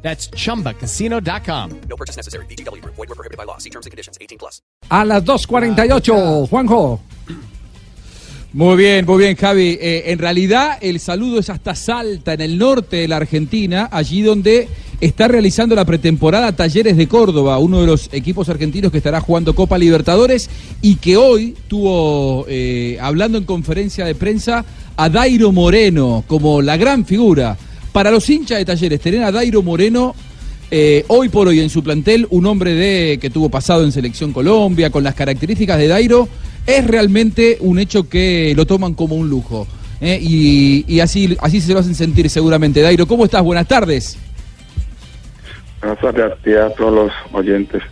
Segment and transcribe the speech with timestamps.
[0.00, 1.80] That's chumbacasino.com.
[1.88, 2.46] No purchase necessary.
[2.46, 2.82] BGW.
[2.84, 3.58] Void were prohibited by law.
[3.58, 4.16] See terms and conditions.
[4.20, 4.62] 18 plus.
[4.88, 7.00] A las 2.48, Juanjo.
[8.54, 9.76] Muy bien, muy bien, Javi.
[9.78, 14.22] Eh, en realidad, el saludo es hasta Salta, en el norte de la Argentina, allí
[14.22, 14.68] donde
[15.02, 19.54] está realizando la pretemporada Talleres de Córdoba, uno de los equipos argentinos que estará jugando
[19.54, 20.48] Copa Libertadores
[20.80, 24.64] y que hoy tuvo, eh, hablando en conferencia de prensa,
[24.96, 27.58] a Dairo Moreno como la gran figura.
[27.92, 30.14] Para los hinchas de Talleres, tener a Dairo Moreno
[30.70, 34.32] eh, hoy por hoy en su plantel, un hombre de que tuvo pasado en Selección
[34.32, 36.28] Colombia, con las características de Dairo,
[36.66, 39.66] es realmente un hecho que lo toman como un lujo.
[40.00, 40.18] ¿eh?
[40.20, 42.82] Y, y así, así se lo hacen sentir seguramente.
[42.82, 43.42] Dairo, ¿cómo estás?
[43.42, 44.18] Buenas tardes.
[45.80, 47.82] Buenas tardes a todos los oyentes.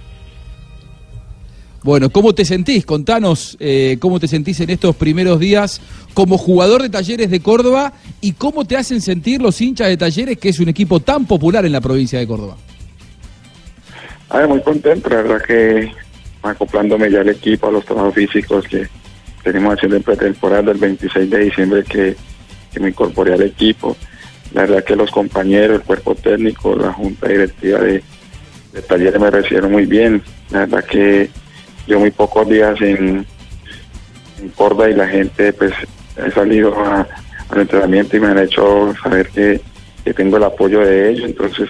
[1.86, 2.84] Bueno, ¿cómo te sentís?
[2.84, 5.80] Contanos eh, cómo te sentís en estos primeros días
[6.14, 10.36] como jugador de Talleres de Córdoba y cómo te hacen sentir los hinchas de Talleres,
[10.36, 12.56] que es un equipo tan popular en la provincia de Córdoba.
[14.30, 15.92] A ver, muy contento, la verdad que
[16.42, 18.88] acoplándome ya al equipo, a los trabajos físicos que
[19.44, 22.16] tenemos haciendo en pretemporada del 26 de diciembre que,
[22.72, 23.96] que me incorporé al equipo.
[24.54, 28.02] La verdad que los compañeros, el cuerpo técnico, la junta directiva de,
[28.72, 30.20] de Talleres me recibieron muy bien.
[30.50, 31.30] La verdad que
[31.86, 33.26] yo muy pocos días en,
[34.40, 35.72] en Córdoba y la gente pues
[36.16, 37.06] he salido a-
[37.48, 39.60] al entrenamiento y me han hecho saber que,
[40.04, 41.68] que tengo el apoyo de ellos, entonces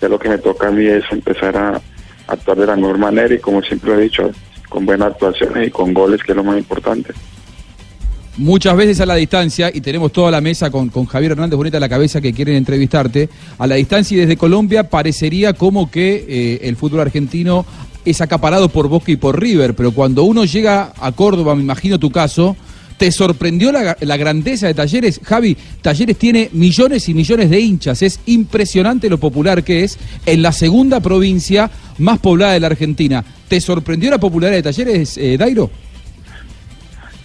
[0.00, 1.80] ya lo que me toca a mí es empezar a
[2.26, 4.30] actuar de la mejor manera y como siempre he dicho,
[4.68, 7.12] con buenas actuaciones y con goles que es lo más importante.
[8.36, 11.76] Muchas veces a la distancia, y tenemos toda la mesa con, con Javier Hernández Bonita
[11.76, 13.28] a la cabeza que quieren entrevistarte,
[13.58, 17.64] a la distancia y desde Colombia parecería como que eh, el fútbol argentino
[18.04, 21.98] es acaparado por Boca y por River, pero cuando uno llega a Córdoba, me imagino
[21.98, 22.54] tu caso,
[22.98, 25.20] ¿te sorprendió la, la grandeza de Talleres?
[25.22, 30.42] Javi, Talleres tiene millones y millones de hinchas, es impresionante lo popular que es en
[30.42, 33.24] la segunda provincia más poblada de la Argentina.
[33.48, 35.70] ¿Te sorprendió la popularidad de Talleres, eh, Dairo?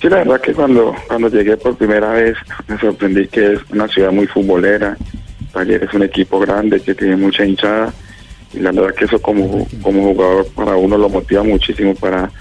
[0.02, 2.38] Sí, la verdad que cuando, cuando llegué por primera vez
[2.68, 4.96] me sorprendí que es una ciudad muy futbolera.
[5.52, 7.92] Talleres es un equipo grande que tiene mucha hinchada
[8.54, 12.32] y la verdad que eso como, como jugador para uno lo motiva muchísimo para,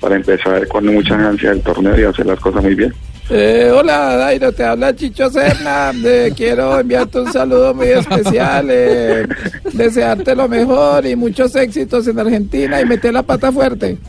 [0.00, 2.94] para empezar con muchas ansias el torneo y hacer las cosas muy bien.
[3.30, 5.92] Eh, hola Dairo, te habla Chicho Serna.
[6.02, 9.26] Eh, quiero enviarte un saludo muy especial, eh,
[9.72, 13.98] desearte lo mejor y muchos éxitos en Argentina y meter la pata fuerte.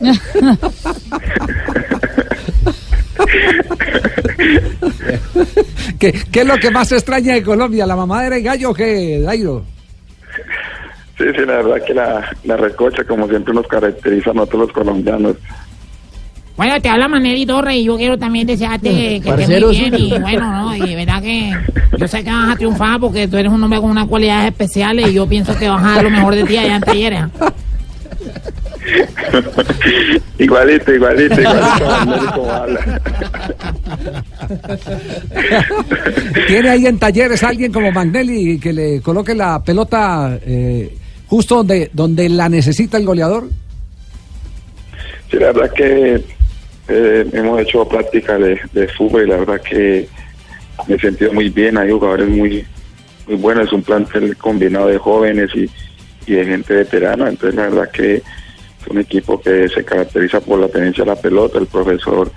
[5.98, 7.86] ¿Qué, qué es lo que más extraña de Colombia?
[7.86, 9.64] ¿La mamadera y gallo o qué, Dairo?
[11.18, 14.72] Sí, sí, la verdad que la, la recocha como siempre nos caracteriza a nosotros los
[14.72, 15.36] colombianos.
[16.56, 20.18] Bueno, te habla Maneri Torres y yo quiero también desearte que estés muy bien y
[20.18, 20.76] bueno, ¿no?
[20.76, 21.52] Y verdad que
[21.96, 25.08] yo sé que vas a triunfar porque tú eres un hombre con unas cualidades especiales
[25.08, 27.24] y yo pienso que vas a dar lo mejor de ti allá en Talleres.
[30.38, 31.86] igualito, igualito, igualito.
[31.86, 33.00] Manuel, como habla.
[36.46, 40.96] ¿Tiene ahí en talleres alguien como Magnelli que le coloque la pelota eh,
[41.26, 43.48] justo donde, donde la necesita el goleador?
[45.30, 46.24] Sí, la verdad que
[46.88, 50.08] eh, hemos hecho práctica de, de fútbol y la verdad que
[50.88, 51.78] me he sentido muy bien.
[51.78, 52.64] Hay jugadores muy
[53.30, 55.70] muy buenos, es un plantel combinado de jóvenes y,
[56.26, 57.28] y de gente veterana.
[57.28, 58.22] Entonces, la verdad que
[58.88, 61.58] un equipo que se caracteriza por la tenencia de la pelota.
[61.58, 62.30] El profesor,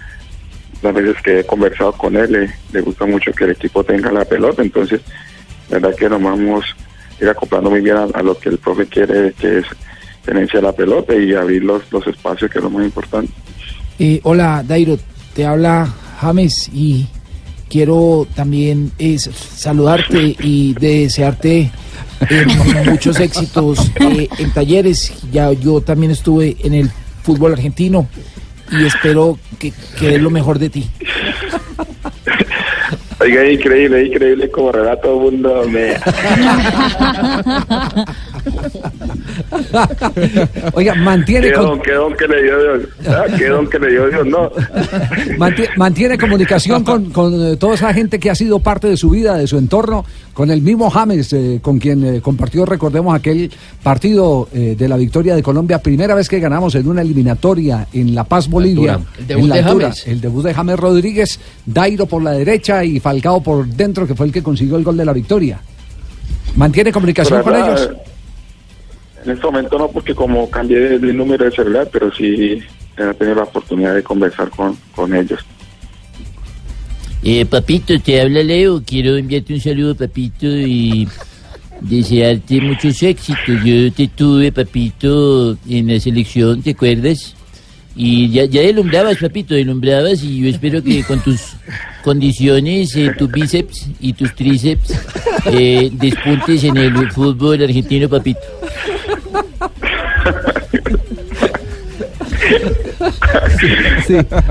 [0.81, 4.25] las veces que he conversado con él, le, gusta mucho que el equipo tenga la
[4.25, 4.61] pelota.
[4.61, 5.01] Entonces,
[5.69, 6.65] la verdad que nos vamos
[7.21, 9.65] ir acoplando muy bien a, lo que el profe quiere, que es
[10.25, 13.31] tenencia de la pelota y abrir los, los espacios, que es lo más importante.
[13.99, 14.97] Eh, hola Dairo,
[15.33, 15.87] te habla
[16.19, 17.07] James y
[17.69, 21.71] quiero también saludarte y desearte
[22.29, 22.45] eh,
[22.85, 25.13] muchos éxitos eh, en talleres.
[25.31, 26.91] Ya yo también estuve en el
[27.23, 28.07] fútbol argentino
[28.71, 30.89] y espero que, que lo mejor de ti.
[33.19, 35.93] Oiga, increíble, increíble como relato todo el mundo me...
[40.73, 42.89] Oiga, mantiene, ¿Qué con- don, qué don que le dio Dios?
[43.07, 44.25] Ah, ¿Qué don que le dio Dios?
[44.27, 44.51] No.
[45.37, 49.09] manti- mantiene comunicación con, con, eh, toda esa gente que ha sido parte de su
[49.09, 53.51] vida, de su entorno, con el mismo James, eh, con quien eh, compartió, recordemos, aquel
[53.81, 58.15] partido eh, de la victoria de Colombia, primera vez que ganamos en una eliminatoria en
[58.15, 58.99] La Paz, Bolivia.
[59.19, 59.85] El debut en la de altura.
[59.89, 60.07] James.
[60.07, 64.25] El debut de James Rodríguez, Dairo por la derecha y Falcao por dentro, que fue
[64.27, 65.59] el que consiguió el gol de la victoria.
[66.55, 67.89] ¿Mantiene comunicación con ellos?
[69.25, 72.61] En este momento no, porque como cambié de número de celular, pero sí
[72.97, 75.39] he tenido la oportunidad de conversar con, con ellos.
[77.23, 78.83] Eh, papito, te habla Leo.
[78.85, 81.07] Quiero enviarte un saludo, papito, y
[81.79, 83.63] desearte muchos éxitos.
[83.63, 87.35] Yo te tuve, papito, en la selección, ¿te acuerdas?
[87.95, 91.55] Y ya, ya deslumbrabas, papito, deslumbrabas, y yo espero que con tus
[92.03, 94.93] condiciones, eh, tus bíceps y tus tríceps,
[95.47, 98.39] eh, despuntes en el fútbol argentino, papito.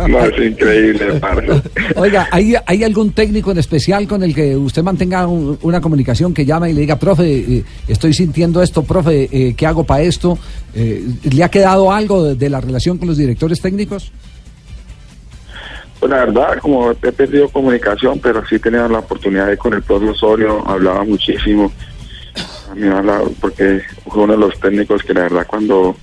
[0.09, 1.63] No, es increíble, parce.
[1.97, 6.33] Oiga, ¿hay, ¿hay algún técnico en especial con el que usted mantenga un- una comunicación
[6.35, 7.25] que llame y le diga, profe,
[7.59, 10.39] eh, estoy sintiendo esto, profe, eh, ¿qué hago para esto?
[10.75, 14.11] Eh, ¿Le ha quedado algo de, de la relación con los directores técnicos?
[16.03, 19.83] Pues la verdad, como he perdido comunicación, pero sí tenía la oportunidad de con el
[19.83, 21.71] propio Osorio, hablaba muchísimo.
[22.69, 25.95] A mí hablaba porque fue uno de los técnicos que la verdad cuando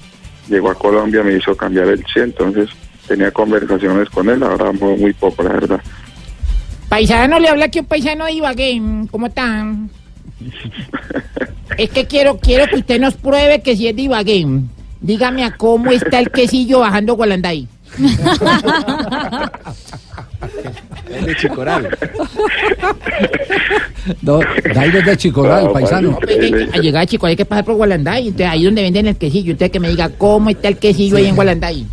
[0.48, 2.70] llegó a Colombia me hizo cambiar el sí, entonces
[3.10, 5.82] tenía conversaciones con él, ahora muy, poco, la verdad.
[6.88, 8.82] Paisano le habla que un paisano de Ibagué.
[9.12, 9.90] ¿Cómo están?
[11.78, 14.46] Es que quiero, quiero que usted nos pruebe que si es de Ibagué.
[15.02, 17.68] Dígame a cómo está el quesillo bajando Gualanday.
[24.22, 24.40] No,
[24.74, 26.20] Dairo es de Chicoral, No, paisano.
[26.20, 26.34] padre.
[26.48, 26.70] Increíble.
[26.74, 28.28] A llegar, chico, hay que pasar por Gualanday.
[28.28, 29.54] Entonces, ahí donde venden el quesillo.
[29.54, 31.86] Usted que me diga cómo está el quesillo ahí en Gualanday.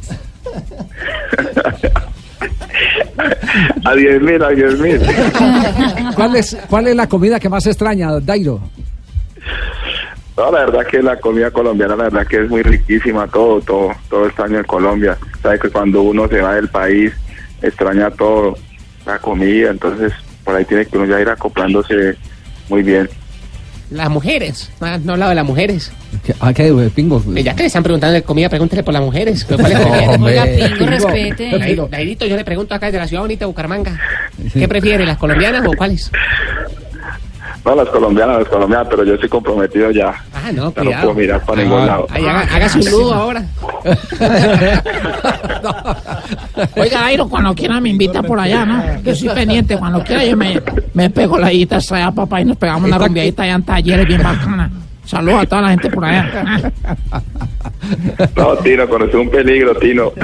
[3.84, 5.00] A 10 mil, a 10 mil.
[6.14, 8.60] ¿Cuál es, ¿Cuál es la comida que más extraña, Dairo?
[10.36, 13.90] No, la verdad que la comida colombiana, la verdad que es muy riquísima, todo, todo,
[14.10, 15.16] todo extraño en Colombia.
[15.42, 17.12] Sabe que cuando uno se va del país,
[17.62, 18.56] extraña todo,
[19.06, 20.12] la comida, entonces
[20.44, 22.16] por ahí tiene que uno ya ir acoplándose
[22.68, 23.08] muy bien.
[23.90, 24.70] Las mujeres.
[24.80, 25.92] Ah, No he hablado de las mujeres.
[26.24, 27.22] ¿Qué- ¿A qué, eh, pingo?
[27.36, 29.44] Eh, Ya que le están preguntando de comida, pregúntele por las mujeres.
[29.48, 29.78] ¿Cuál es.
[30.20, 32.28] Oiga, Pingo, respete.
[32.28, 33.98] Yo le pregunto acá desde la ciudad bonita de Bucaramanga.
[34.52, 36.10] ¿Qué prefiere, las colombianas o cuáles?
[37.66, 40.14] No, las colombianas, las colombianas, pero yo estoy comprometido ya.
[40.32, 42.06] Ah, no, Ya no puedo mirar para ningún lado.
[42.10, 43.42] Ahí, haga- hágase un nudo ahora.
[46.76, 49.02] Oiga, Dairo, cuando quiera me invita por allá, ¿no?
[49.02, 49.76] Yo soy pendiente.
[49.76, 50.62] Cuando quiera yo me,
[50.94, 54.22] me pego la guita allá, papá, y nos pegamos una rumbiadita allá en talleres bien
[54.22, 54.70] bacana.
[55.04, 56.72] Saludos a toda la gente por allá.
[58.36, 60.12] No, Tino, conoces un peligro, Tino.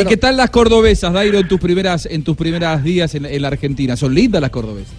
[0.00, 3.42] ¿Y qué tal las cordobesas, Dairo, en tus primeras, en tus primeras días en, en
[3.42, 3.96] la Argentina?
[3.96, 4.94] ¿Son lindas las cordobesas?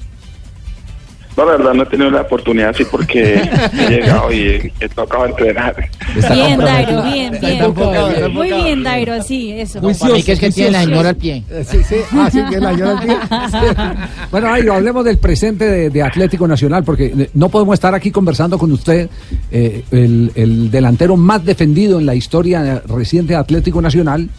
[1.36, 3.42] No, la verdad no he tenido la oportunidad así porque
[3.74, 5.90] he llegado y he tocado entrenar.
[6.32, 7.64] Bien, Dairo, bien, bien.
[7.64, 9.80] enfocado, está Muy bien, Dairo, sí, eso.
[9.80, 11.44] Juicioso, que es que tiene la señora al pie.
[11.50, 13.18] Eh, Sí, sí, ah, sí, que la llora el pie.
[14.30, 18.12] Bueno, Dairo, hablemos del presente de, de Atlético Nacional, porque eh, no podemos estar aquí
[18.12, 19.10] conversando con usted,
[19.52, 24.30] eh, el, el delantero más defendido en la historia reciente de Atlético Nacional,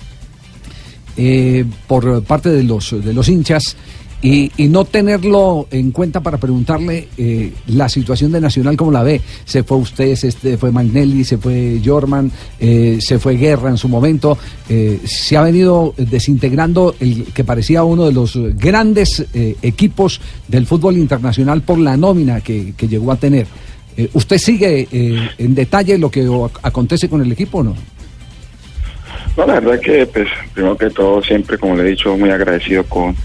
[1.16, 3.76] eh, por parte de los, de los hinchas,
[4.24, 9.02] y, y no tenerlo en cuenta para preguntarle eh, la situación de Nacional, ¿cómo la
[9.02, 9.20] ve?
[9.44, 13.86] Se fue usted, este, fue Magnelli, se fue Jorman, eh, se fue Guerra en su
[13.86, 14.38] momento,
[14.70, 20.64] eh, se ha venido desintegrando el que parecía uno de los grandes eh, equipos del
[20.64, 23.46] fútbol internacional por la nómina que, que llegó a tener.
[24.14, 24.88] ¿Usted sigue
[25.38, 26.28] en detalle lo que
[26.62, 27.74] acontece con el equipo o no?
[29.36, 32.84] No, la verdad que, pues, primero que todo, siempre, como le he dicho, muy agradecido
[32.84, 33.16] con,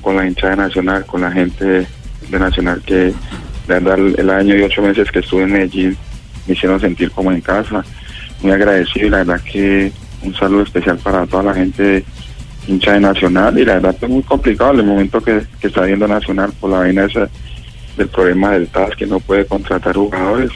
[0.00, 1.86] con la hinchada de Nacional, con la gente
[2.28, 3.12] de Nacional que,
[3.68, 5.96] la verdad, el año y ocho meses que estuve en Medellín
[6.46, 7.84] me hicieron sentir como en casa.
[8.40, 9.92] Muy agradecido y la verdad que
[10.22, 12.04] un saludo especial para toda la gente
[12.66, 15.82] hincha de Nacional y la verdad que es muy complicado el momento que, que está
[15.82, 17.28] viendo Nacional por la vaina esa
[17.96, 20.50] del problema del TAS que no puede contratar jugadores.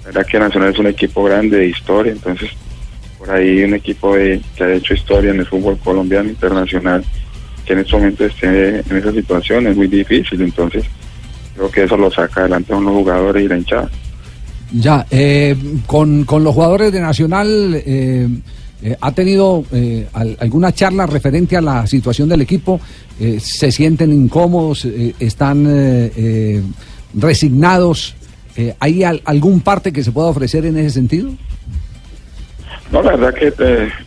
[0.00, 2.50] La verdad que Nacional es un equipo grande de historia, entonces
[3.20, 7.04] por ahí un equipo de- que ha hecho historia en el fútbol colombiano internacional
[7.66, 10.84] que en este momento esté en esa situación es muy difícil, entonces
[11.54, 13.90] creo que eso lo saca adelante a unos jugadores y la hinchada.
[14.72, 15.54] Ya, eh,
[15.86, 18.26] con, con los jugadores de Nacional, eh,
[18.82, 22.80] eh, ¿ha tenido eh, al- alguna charla referente a la situación del equipo?
[23.20, 24.86] Eh, ¿Se sienten incómodos?
[25.18, 25.66] ¿Están
[27.14, 28.14] resignados?
[28.78, 31.30] ¿Hay al- algún parte que se pueda ofrecer en ese sentido?
[32.92, 33.52] No, la verdad que eh,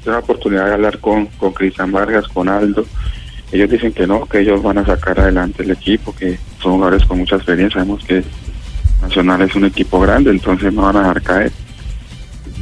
[0.03, 2.85] tengo la oportunidad de hablar con, con Cristian Vargas, con Aldo.
[3.51, 7.05] Ellos dicen que no, que ellos van a sacar adelante el equipo, que son jugadores
[7.05, 7.81] con mucha experiencia.
[7.81, 8.23] Sabemos que
[9.01, 11.51] Nacional es un equipo grande, entonces no van a dejar caer.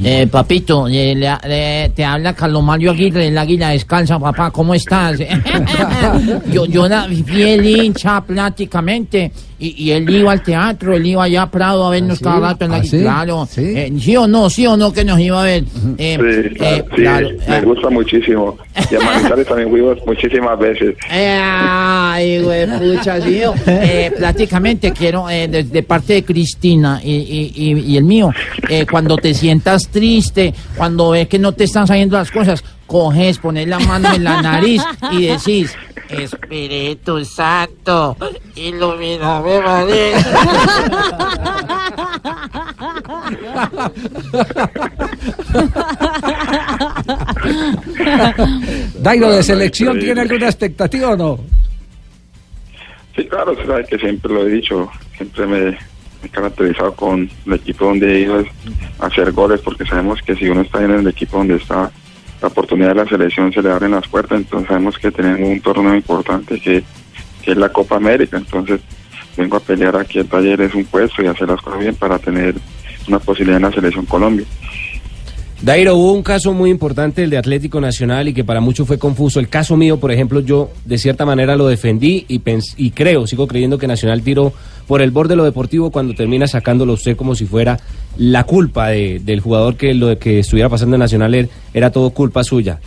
[0.03, 4.73] Eh, papito, eh, le- le- te habla Carlos Mario Aguirre, el águila descalza, papá, ¿cómo
[4.73, 5.19] estás?
[6.51, 11.43] yo, yo era fiel hincha prácticamente, y, y él iba al teatro, él iba allá
[11.43, 12.23] a Prado a vernos ¿Ah, sí?
[12.23, 12.99] cada rato en la ¿Ah, sí?
[12.99, 13.47] claro.
[13.49, 13.61] ¿Sí?
[13.61, 14.49] Eh, ¿Sí o no?
[14.49, 15.63] ¿Sí o no que nos iba a ver?
[15.99, 16.17] Eh,
[16.49, 18.57] Sí, claro, eh, sí, claro, me eh, gusta muchísimo.
[18.89, 20.95] Y a Manizales también fuimos muchísimas veces.
[21.11, 22.65] Eh, Ay, güey,
[22.95, 27.97] pucha, sí, eh, prácticamente quiero, eh, de, de parte de Cristina y, y- y- y
[27.97, 28.31] el mío,
[28.67, 33.37] eh, cuando te sientas triste, cuando ves que no te están saliendo las cosas, coges,
[33.37, 35.75] pones la mano en la nariz y decís,
[36.09, 38.17] Espíritu Santo,
[38.55, 40.17] ilumíname, María.
[48.99, 51.39] Dairo, ¿de selección tiene alguna expectativa o no?
[53.15, 53.55] Sí, claro,
[53.87, 55.77] que siempre lo he dicho, siempre me, me
[56.23, 58.43] he caracterizado con el equipo donde he ido
[58.99, 61.91] a hacer goles, porque sabemos que si uno está en el equipo donde está,
[62.41, 65.61] la oportunidad de la selección se le abren las puertas, entonces sabemos que tenemos un
[65.61, 66.83] torneo importante que,
[67.43, 68.81] es la Copa América, entonces
[69.35, 72.55] vengo a pelear aquí en Talleres un puesto y hacer las cosas bien para tener
[73.07, 74.45] una posibilidad en la selección Colombia.
[75.63, 78.97] Dairo, hubo un caso muy importante, el de Atlético Nacional, y que para muchos fue
[78.97, 79.39] confuso.
[79.39, 82.41] El caso mío, por ejemplo, yo de cierta manera lo defendí y,
[82.77, 84.53] y creo, sigo creyendo que Nacional tiró
[84.87, 87.79] por el borde de lo deportivo cuando termina sacándolo usted como si fuera
[88.17, 92.09] la culpa de- del jugador que lo que estuviera pasando en Nacional er- era todo
[92.09, 92.79] culpa suya.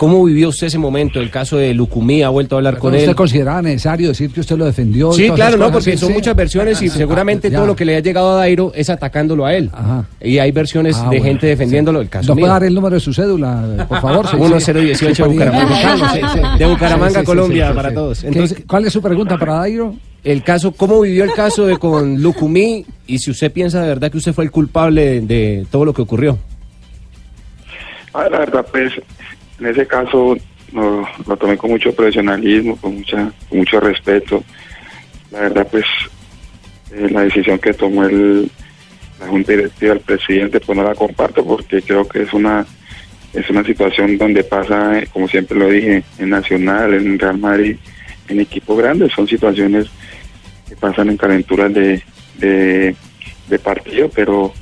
[0.00, 1.20] ¿Cómo vivió usted ese momento?
[1.20, 3.14] El caso de Lucumí, ha vuelto a hablar con ¿Usted él.
[3.14, 5.12] consideraba necesario decir que usted lo defendió?
[5.12, 6.14] Sí, claro, no, porque Sí, son sí.
[6.14, 9.44] muchas versiones y Ah, seguramente todo lo que le ha llegado a Dairo es atacándolo
[9.44, 9.70] a él.
[10.22, 12.00] Y hay versiones Ah, de bueno, gente defendiéndolo.
[12.00, 12.44] El caso ¿Nos mío.
[12.44, 14.26] puede dar el número de su cédula, por favor?
[14.30, 14.72] Sí, sí.
[14.72, 16.12] 1018 de Sí, Bucaramanga.
[16.14, 16.40] Sí, sí.
[16.58, 17.94] De Bucaramanga, Sí, sí, sí, Colombia, sí, sí, para sí.
[17.94, 18.20] todos.
[18.22, 19.94] ¿Qué- Entonces- ¿Cuál es su pregunta para Dairo?
[20.24, 22.86] El caso, ¿cómo vivió el caso de con Lucumí?
[23.06, 25.92] Y si usted piensa de verdad que usted fue el culpable de, de todo lo
[25.92, 26.38] que ocurrió.
[28.14, 28.92] Ah, la verdad, pues,
[29.60, 30.36] en ese caso
[30.72, 34.42] lo, tomé con mucho profesionalismo, con mucha, con mucho respeto.
[35.30, 35.84] La verdad, pues,
[36.92, 38.50] eh, la decisión que tomó el,
[39.20, 42.66] la Junta Directiva, el presidente, pues no la comparto porque creo que es una
[43.32, 47.76] es una situación donde pasa, eh, como siempre lo dije, en Nacional, en Real Madrid,
[48.28, 49.86] en equipos grandes, son situaciones
[50.68, 52.02] que pasan en calenturas de,
[52.40, 54.52] de partido, pero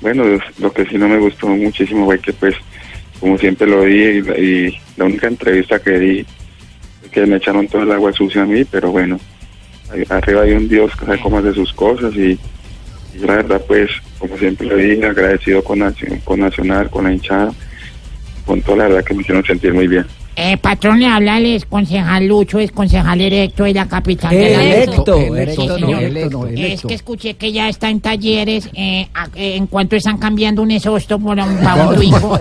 [0.00, 0.24] bueno,
[0.58, 2.54] lo que sí no me gustó muchísimo fue que pues,
[3.20, 6.26] como siempre lo dije, y, y la única entrevista que di,
[7.10, 9.18] que me echaron todo el agua sucia a mí, pero bueno,
[10.08, 12.38] arriba hay un Dios que sabe cómo hace sus cosas y,
[13.20, 15.80] la verdad pues, como siempre lo dije, agradecido con,
[16.24, 17.52] con Nacional, con la hinchada,
[18.44, 20.04] con toda la verdad que me hicieron sentir muy bien.
[20.36, 24.50] Eh, patrón, le habla el ex concejal Lucho, es concejal electo de la capital de
[24.56, 26.02] la Electo, electo, no, señor.
[26.02, 26.88] electo, no, Es electo.
[26.88, 30.70] que escuché que ya está en talleres, eh, a- eh, en cuanto están cambiando un
[30.72, 32.38] exhausto por un, Twingo.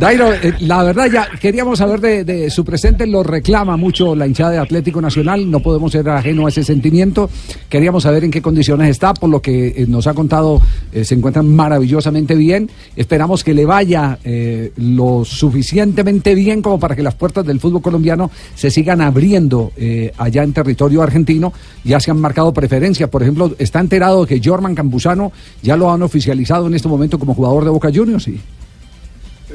[0.00, 0.30] Dairo,
[0.60, 4.58] la verdad ya queríamos saber de, de su presente, lo reclama mucho la hinchada de
[4.58, 7.30] Atlético Nacional, no podemos ser ajeno a ese sentimiento.
[7.68, 10.60] Queríamos saber en qué condiciones está, por lo que eh, nos ha contado,
[10.92, 12.70] eh, se encuentran maravillosamente bien.
[12.96, 17.82] Esperamos que le vaya eh, lo suficientemente bien como para que las puertas del fútbol
[17.82, 21.52] colombiano se sigan abriendo eh, allá en territorio argentino.
[21.84, 26.02] Ya se han marcado preferencias, por ejemplo, está enterado que Jorman Campuzano ya lo han
[26.02, 28.40] oficializado en este momento como jugador de Boca Juniors, sí.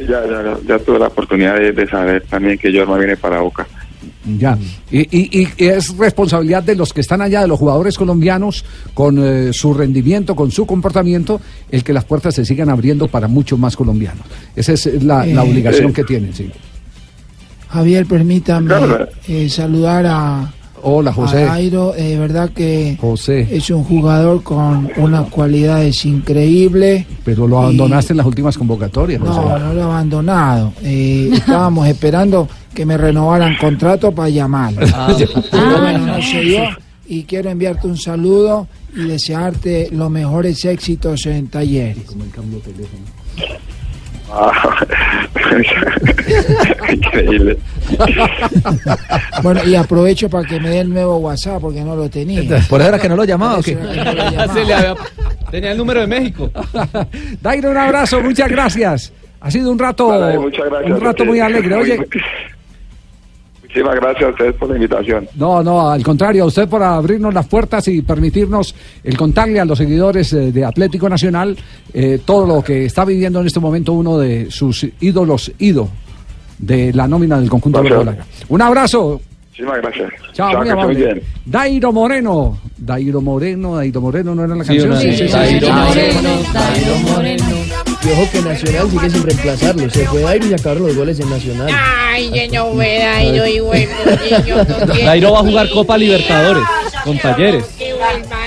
[0.08, 0.24] Ya,
[0.68, 3.68] ya, tuve la oportunidad de, de saber también que Jorma viene para Boca.
[4.38, 4.58] Ya.
[4.92, 9.18] Y, y- y es responsabilidad de los que están allá, de los jugadores colombianos, con
[9.24, 11.40] eh, su rendimiento, con su comportamiento,
[11.72, 14.26] el que las puertas se sigan abriendo para muchos más colombianos.
[14.56, 15.94] Esa es la, la Eh, obligación eh.
[15.94, 16.50] que tienen, sí.
[17.70, 19.08] Javier, permítame Claro.
[19.28, 20.54] eh, saludar a,
[20.84, 21.46] Hola, José.
[21.46, 21.94] Dairo.
[21.96, 27.06] eh, De verdad que José, es un jugador con unas cualidades increíbles.
[27.24, 29.40] pero lo abandonaste en las últimas convocatorias, José.
[29.40, 30.74] No, no lo he abandonado.
[30.84, 34.82] Eh, estábamos esperando que me renovaran contrato para llamarlo.
[35.52, 36.62] Pero bueno, no se dio.
[37.10, 41.98] Y quiero enviarte un saludo y desearte los mejores éxitos en talleres.
[42.08, 43.44] Ah,
[46.94, 47.58] increíble.
[49.42, 52.42] Bueno, y aprovecho para que me dé el nuevo WhatsApp porque no lo tenía.
[52.70, 53.54] Por eso era que no lo llamaba.
[53.54, 53.72] ¿o Por qué?
[53.72, 54.54] eso era que no lo llamaba.
[54.54, 54.96] Se le había-
[55.52, 56.52] Tenía el número de México.
[57.42, 59.14] Dairo, un abrazo, muchas gracias.
[59.40, 60.92] Ha sido un rato, Vale, muchas gracias.
[60.92, 61.76] un rato muy alegre.
[61.76, 62.08] Oye, Muy,
[63.68, 65.28] Muchísimas gracias a ustedes por la invitación.
[65.36, 69.66] No, no, al contrario, a usted por abrirnos las puertas y permitirnos el contarle a
[69.66, 71.56] los seguidores eh, de Atlético Nacional
[71.94, 75.90] eh, todo lo que está viviendo en este momento uno de sus ídolos, ido
[76.58, 78.26] de la nómina del conjunto verdolaga.
[78.50, 79.20] Un abrazo.
[79.50, 80.10] Muchísimas gracias.
[80.34, 80.96] Chao, muy esté amable.
[80.96, 81.22] bien.
[81.46, 82.58] Dairo Moreno.
[82.78, 84.92] Dairo Moreno, Dairo Moreno, ¿no era la Sí, canción?
[84.92, 85.68] una- Dairo
[88.04, 89.90] Y ojo que Nacional sigue sin reemplazarlo.
[89.90, 91.70] Se fue Dairo y sacaron los goles en Nacional.
[91.74, 93.92] Ay, que no fue Dairo y bueno,
[94.86, 96.64] no Dairo va a jugar Copa Libertadores
[97.04, 97.66] con Talleres.
[97.78, 98.38] que vuelva